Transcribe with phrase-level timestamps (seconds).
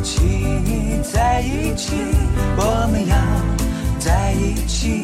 [0.00, 0.18] 一起，
[1.12, 1.92] 在一起，
[2.56, 3.14] 我们要
[3.98, 5.02] 在一起。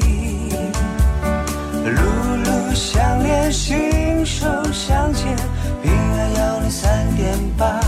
[1.85, 2.01] 路
[2.43, 5.37] 路相连，心手相牵，
[5.83, 7.79] 平安幺零三点八，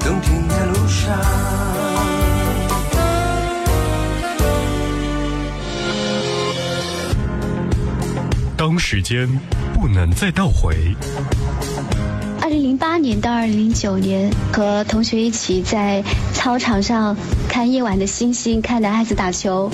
[0.00, 1.16] 动听在路上。
[8.56, 9.28] 当时间
[9.72, 10.96] 不能再倒回。
[12.52, 17.16] 二零零八年到二零零九年，和同学一起在操场上
[17.48, 19.70] 看夜晚的星星，看男孩子打球。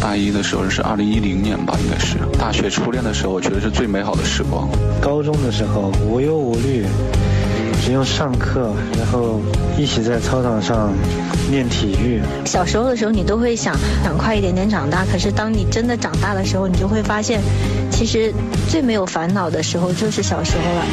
[0.00, 4.68] 大一的时候是二零一零年吧，应该是大学初恋的时候，我觉得是最美好的时光。
[5.00, 6.86] 高中的时候无忧无虑。
[7.82, 9.40] 只用上课，然后
[9.76, 10.92] 一起在操场上
[11.50, 12.22] 练体育。
[12.44, 15.04] 小时候的时候，你都会想想快一点点长大。
[15.04, 17.40] 可是当你真的长大的时候，你就会发现，
[17.90, 18.32] 其实
[18.68, 20.84] 最没有烦恼的时候就是小时候了。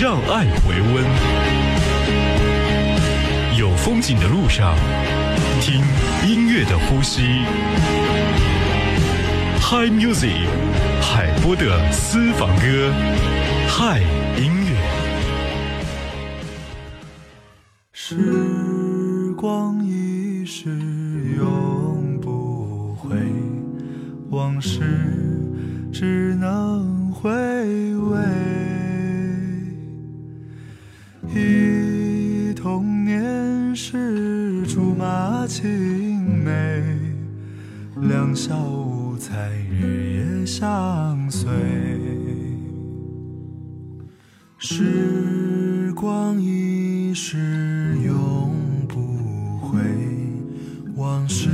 [0.00, 1.04] 让爱回温，
[3.58, 4.76] 有风景的路上，
[5.60, 5.82] 听
[6.24, 7.40] 音乐的呼吸。
[9.60, 10.46] Hi Music，
[11.00, 12.94] 海波的私房歌。
[13.66, 14.00] 嗨，
[14.36, 14.76] 音乐。
[17.92, 18.14] 时
[19.36, 20.70] 光一逝
[21.36, 23.16] 永不回，
[24.30, 24.78] 往事
[25.92, 27.28] 只能回
[34.78, 36.80] 竹马青梅，
[38.00, 41.50] 两小无猜日夜相随。
[44.56, 48.54] 时光一逝永
[48.86, 49.80] 不回，
[50.94, 51.48] 往事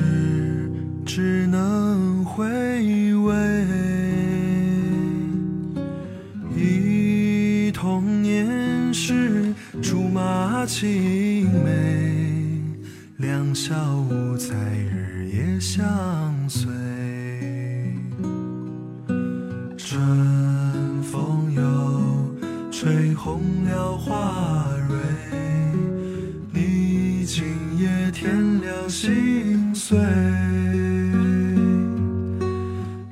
[29.84, 29.98] 心碎，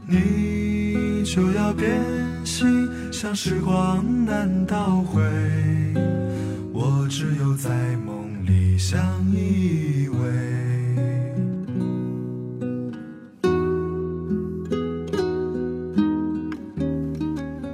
[0.06, 2.00] 你就要变
[2.46, 5.20] 心，像时光难倒回，
[6.72, 7.68] 我只有在
[8.06, 8.98] 梦里相
[9.30, 10.14] 依偎。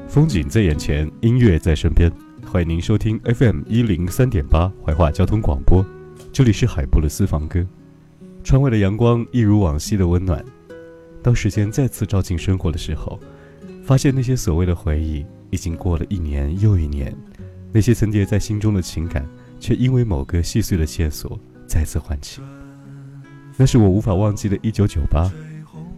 [0.08, 2.10] 风景在眼前，音乐在身边。
[2.44, 5.86] 欢迎您收听 FM 一零三点八怀化交通广播，
[6.32, 7.64] 这里是海波的私房歌。
[8.48, 10.42] 窗外的阳光一如往昔的温暖。
[11.22, 13.20] 当时间再次照进生活的时候，
[13.84, 17.14] 发现那些所谓的回忆已经过了一年又一年，
[17.70, 19.28] 那些层叠在心中的情感，
[19.60, 22.40] 却因为某个细碎的线索再次唤起。
[23.58, 25.30] 那是我无法忘记的一九九八，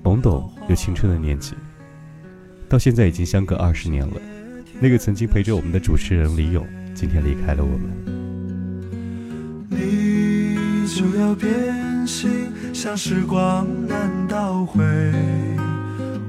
[0.02, 1.54] 懵懂又青春的年纪。
[2.68, 4.20] 到现在已经相隔二十年了，
[4.80, 7.88] 那个曾经陪着我们的主持人李咏，今天离开了我们。
[9.70, 14.82] 你就要变心，像时光难倒回，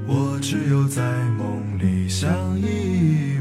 [0.06, 1.02] 我只有在
[1.36, 3.31] 梦里相依。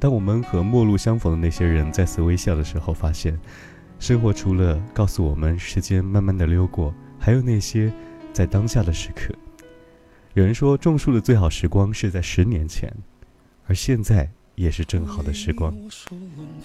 [0.00, 3.38] 当我们和陌路相逢的那些人再次微笑的时候，发现，
[4.00, 7.92] 生活除了告诉我们时间慢慢的溜过，还有那些。
[8.32, 9.34] 在当下的时刻，
[10.34, 12.88] 有人说，种树的最好时光是在十年前，
[13.66, 15.74] 而现在也是正好的时光。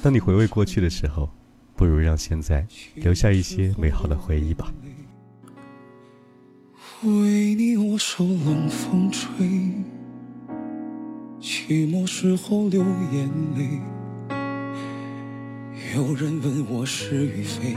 [0.03, 1.27] 当你回味过去的时候，
[1.75, 4.71] 不如让现在留下一些美好的回忆吧。
[7.01, 9.49] 为你我受冷风吹，
[11.41, 13.81] 寂寞时候流眼泪。
[15.95, 17.75] 有人问我是与非，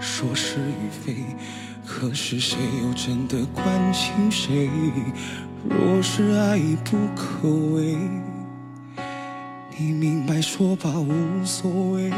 [0.00, 1.16] 说是与非，
[1.84, 4.70] 可是谁又真的关心谁？
[5.68, 7.96] 若是爱已不可为，
[9.76, 12.10] 你明白说吧，无所谓。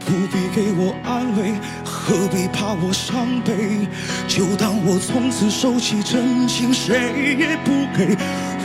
[0.00, 1.52] 不必给我安慰，
[1.84, 3.88] 何必怕我伤悲？
[4.28, 8.16] 就当我从此收起真情，谁也不给。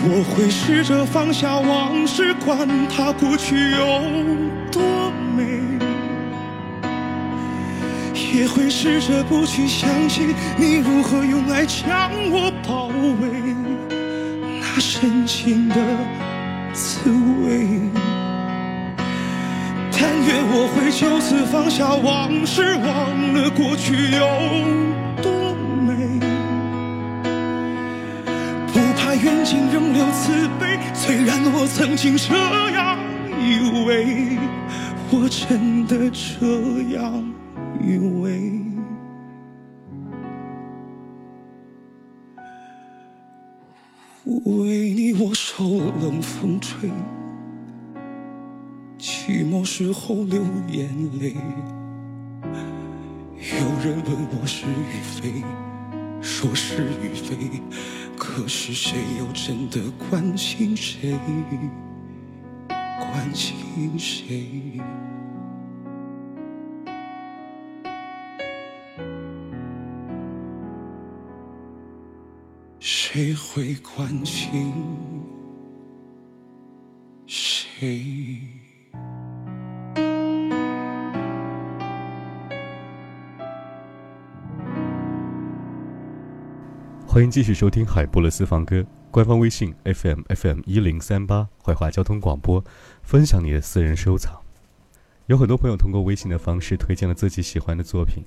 [0.04, 4.02] 我会试着放下往事，管它过去有
[4.72, 5.62] 多美。
[8.34, 12.88] 也会试着不去想起你如何用爱将我包
[13.22, 13.56] 围，
[14.60, 15.76] 那深情的
[16.74, 17.12] 滋
[17.46, 17.68] 味。
[19.92, 24.26] 但愿我会就此放下往事，忘了过去有
[25.22, 25.54] 多
[25.86, 26.20] 美。
[29.22, 32.34] 不怕远近仍留慈悲，虽然我曾经这
[32.72, 32.98] 样
[33.40, 34.38] 以为，
[35.12, 37.24] 我真的这样
[37.80, 38.52] 以为。
[44.24, 45.64] 为你我受
[46.02, 46.90] 冷风吹。
[48.98, 50.90] 寂寞时候流眼
[51.20, 51.36] 泪，
[53.36, 55.44] 有人问我是与非，
[56.22, 57.62] 说是与非，
[58.18, 59.80] 可是谁又真的
[60.10, 61.18] 关心谁？
[62.68, 64.80] 关心谁？
[72.80, 74.74] 谁会关心
[77.26, 78.40] 谁？
[87.14, 92.64] 欢迎继续收听海波的私房歌，官方微信 FM FM 一零三八怀化交通广播，
[93.04, 94.34] 分享你的私人收藏。
[95.26, 98.24] 有很多朋友通过微信的方式推荐了自己喜欢的作品，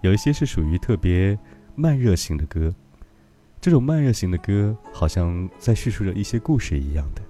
[0.00, 1.38] 有一些是属于特别
[1.76, 2.74] 慢热型的歌。
[3.60, 7.22] 这种慢热型的歌，好像在叙述着一些故事一样的，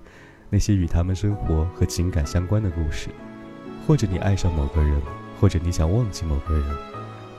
[0.49, 3.11] 那些与他们生活和情感相关的故事，
[3.87, 4.99] 或者你爱上某个人，
[5.39, 6.77] 或者你想忘记某个人。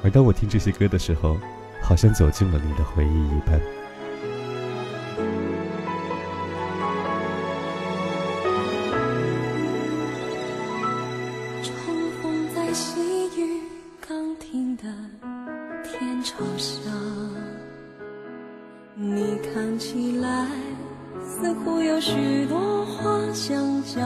[0.03, 1.39] 而当我听这些歌的时候，
[1.81, 3.59] 好像走进了你的回忆一般。
[11.63, 11.71] 重
[12.21, 13.01] 逢在细
[13.39, 13.61] 雨
[14.07, 14.83] 刚停的
[15.83, 16.91] 天桥上，
[18.95, 20.47] 你看起来
[21.23, 24.01] 似乎有许多话想讲，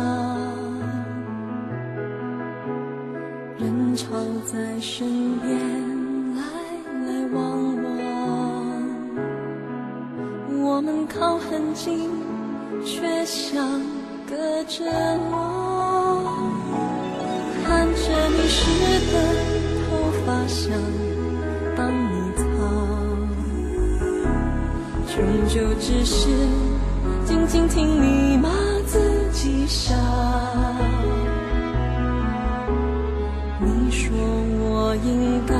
[14.77, 14.85] 着
[15.31, 15.35] 我。
[17.65, 18.59] 看着你湿
[19.11, 19.13] 的
[19.83, 19.87] 头
[20.25, 20.71] 发想
[21.75, 22.41] 帮你擦，
[25.07, 25.13] 终
[25.47, 26.15] 究只是
[27.25, 28.49] 静静听你骂
[28.85, 28.99] 自
[29.33, 29.93] 己傻。
[33.59, 34.09] 你说
[34.59, 35.53] 我应该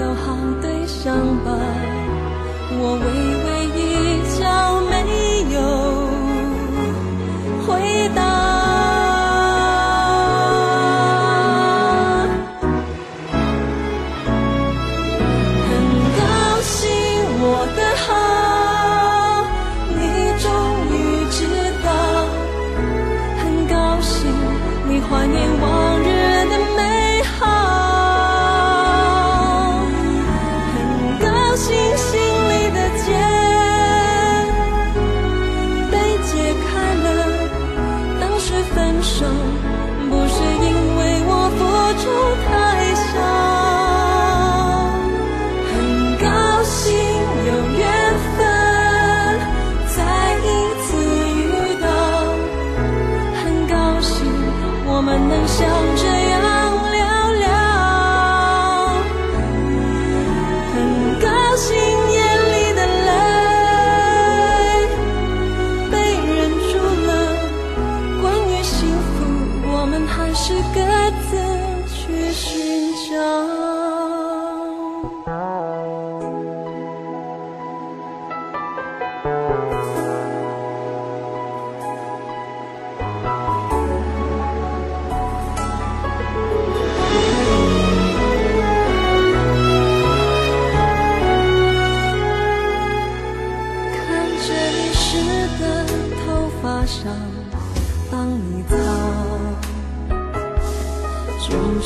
[0.00, 1.14] 有好对象
[1.44, 1.50] 吧，
[2.80, 3.06] 我为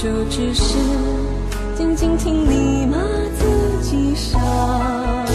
[0.02, 0.74] 就只是
[1.76, 2.98] 静静听你骂
[3.38, 5.31] 自己傻。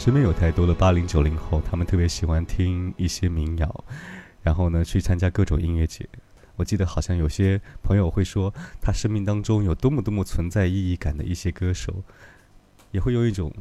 [0.00, 3.84] 身边有太多的八零九零后，他们特别喜欢听一些民谣，
[4.40, 6.08] 然后呢去参加各种音乐节。
[6.56, 12.02] 我记得好像有些朋友会说，他生命当中有多么多么存在意义感的一些歌手，
[12.92, 13.52] 也会用一种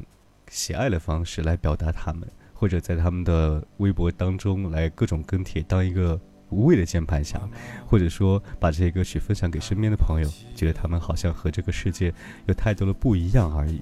[0.47, 6.17] 喜爱的方式来表达他们，或者在他们的微博当中来各种跟帖，当一个
[6.51, 7.37] 无谓的键盘侠，
[7.85, 12.13] 或者说把这些歌曲分享给身边的朋友，觉得他们好像和这个世界
[12.45, 13.81] 有太多的不一样而已。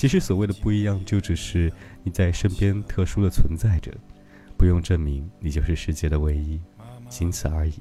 [0.00, 1.70] 其实所谓的不一样，就只是
[2.02, 3.92] 你在身边特殊的存在着，
[4.56, 6.58] 不用证明你就是世界的唯一，
[7.10, 7.74] 仅此而已。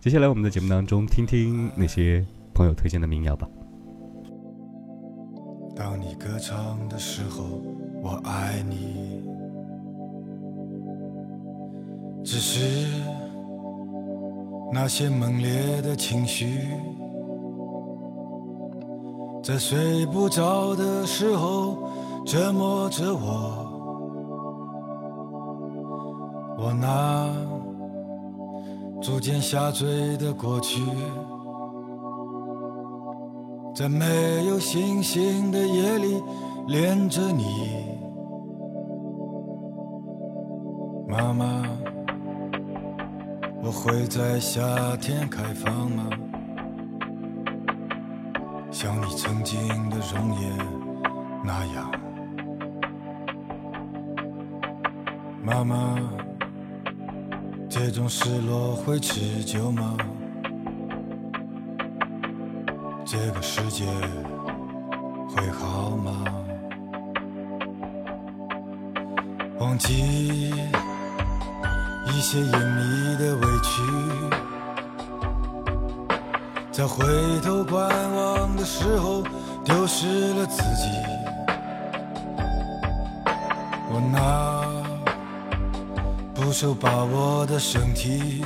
[0.00, 3.48] 接下来我们的节目当中，听听那些朋友推荐的民谣吧。
[5.76, 7.62] 当你歌唱的时候，
[8.02, 9.22] 我爱你，
[12.24, 12.84] 只是
[14.72, 16.46] 那些猛烈的情绪，
[19.48, 21.78] 在睡不着的时候
[22.26, 23.64] 折磨着我。
[26.58, 27.32] 我那
[29.00, 30.82] 逐渐下坠的过去。
[33.74, 36.22] 在没有星星的夜里
[36.66, 37.46] 恋着你，
[41.08, 41.62] 妈妈，
[43.62, 44.60] 我会在夏
[44.98, 46.04] 天开放吗？
[48.88, 50.50] 像你曾经的容颜
[51.44, 51.92] 那样，
[55.44, 55.98] 妈妈，
[57.68, 59.94] 这种失落会持久吗？
[63.04, 63.84] 这个世界
[65.36, 66.24] 会好吗？
[69.58, 70.48] 忘记
[72.06, 73.82] 一些隐秘的委屈，
[76.78, 77.04] 在回
[77.40, 79.24] 头观望的时候
[79.64, 80.88] 丢失了自己。
[83.90, 84.62] 我那
[86.32, 88.44] 不受把握的身体。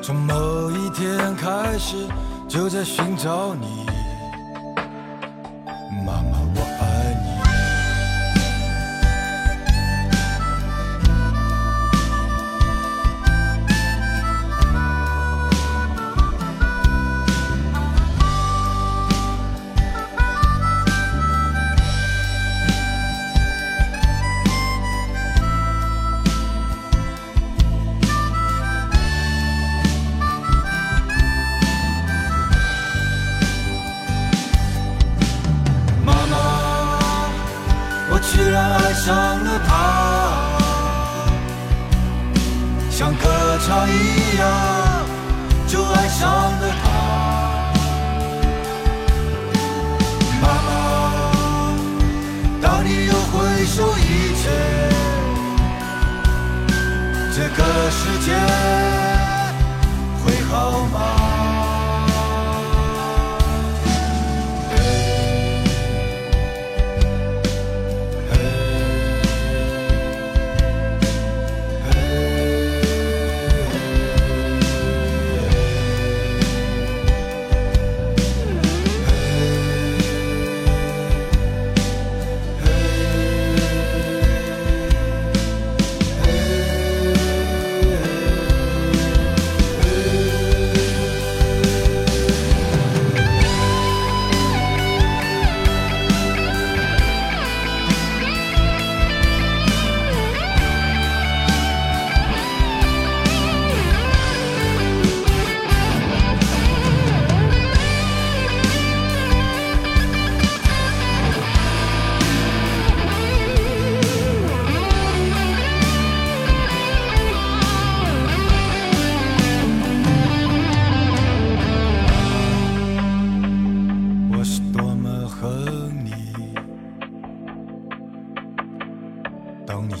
[0.00, 2.06] 从某一天开始，
[2.46, 3.83] 就在寻找你，
[38.32, 39.14] 居然爱上
[39.44, 39.70] 了他，
[42.90, 43.22] 像歌
[43.64, 43.92] 唱一
[44.38, 44.42] 样，
[45.68, 46.84] 就爱上了他。
[50.42, 50.70] 妈妈，
[52.60, 53.32] 当你又回
[53.66, 54.02] 首一
[54.40, 54.42] 切，
[57.34, 57.58] 这个
[57.90, 58.26] 世界
[60.24, 60.52] 会好
[60.92, 60.93] 吗？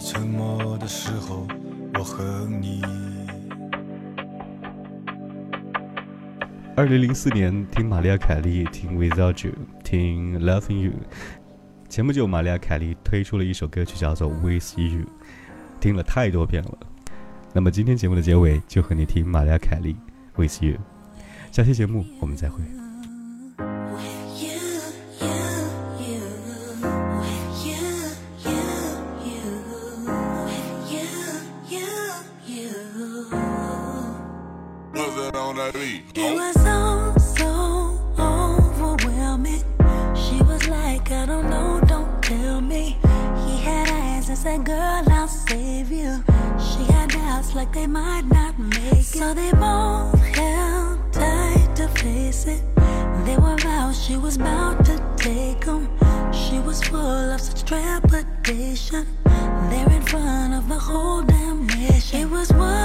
[0.06, 1.46] 沉默的时候
[1.94, 2.82] 我和你。
[6.76, 10.92] 二零零四年听玛利亚凯莉听 without you 听 loving you
[11.88, 15.06] 前不久玛利亚凯莉推出了一首歌曲叫做 with you
[15.80, 16.78] 听了太多遍了。
[17.54, 19.96] 那么今天节目的结尾就和你听玛利亚凯莉
[20.36, 20.76] with you
[21.50, 22.83] 下期节目我们再会。
[47.54, 49.04] like they might not make it.
[49.04, 52.62] So they both held tight to face it.
[53.24, 55.88] They were vows she was bound to take them.
[56.32, 59.06] She was full of such trepidation.
[59.70, 62.20] They're in front of the whole damn nation.
[62.20, 62.83] It was one.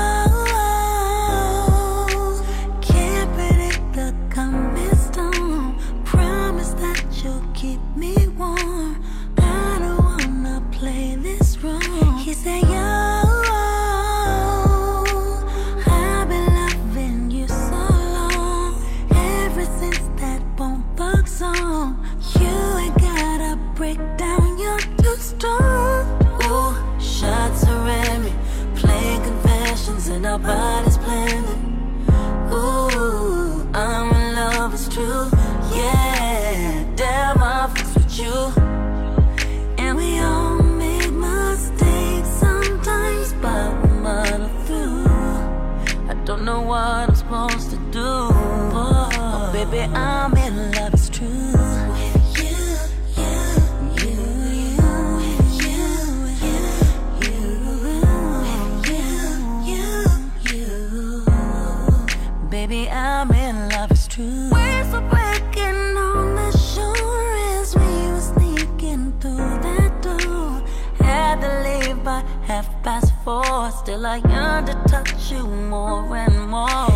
[74.12, 76.88] I yearn to touch you more and more.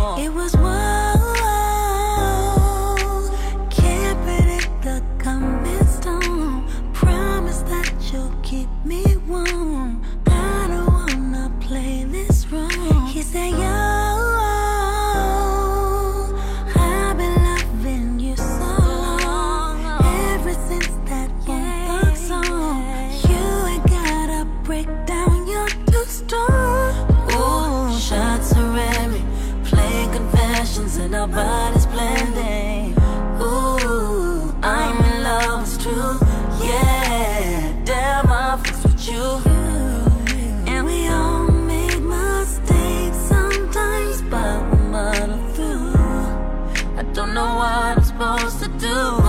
[48.84, 49.23] do.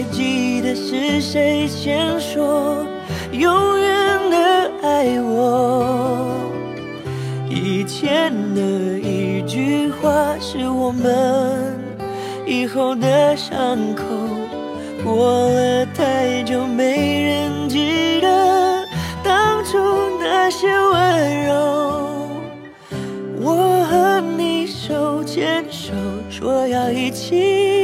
[0.00, 2.86] 还记得是谁先说
[3.32, 4.70] 永远的？
[4.82, 6.26] 爱我，
[7.50, 8.62] 以前的
[8.98, 11.78] 一句话是我们
[12.46, 14.04] 以后的伤口。
[15.04, 18.82] 过了太久，没人记得
[19.22, 19.76] 当初
[20.18, 22.26] 那些温柔。
[23.42, 25.92] 我和你手牵手，
[26.30, 27.79] 说要一起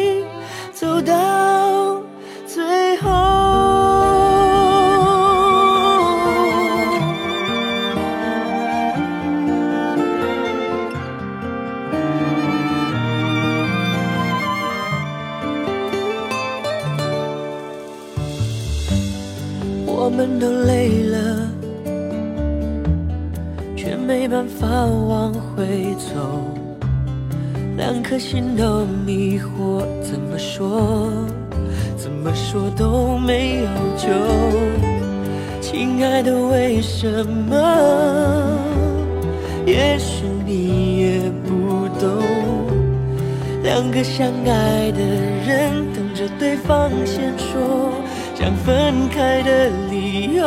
[20.06, 21.50] 我们都累了，
[23.74, 25.66] 却没办法往回
[25.98, 26.14] 走。
[27.76, 31.10] 两颗心都迷惑，怎么说，
[31.96, 34.06] 怎么说都没有救。
[35.60, 37.56] 亲爱的，为什么？
[39.66, 42.22] 也许你也不懂。
[43.64, 45.00] 两个相爱的
[45.44, 47.90] 人，等着对方先说。
[48.38, 50.44] 想分开的理由，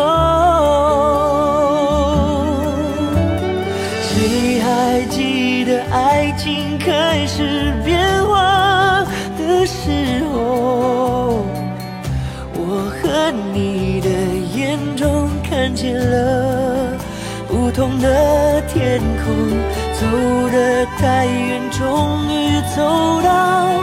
[4.04, 9.04] 谁还记得爱情开始变化
[9.40, 11.44] 的时候？
[12.54, 14.08] 我和你的
[14.56, 16.96] 眼中看见了
[17.48, 19.34] 不同的天空，
[20.00, 20.06] 走
[20.52, 23.82] 得太远，终于走到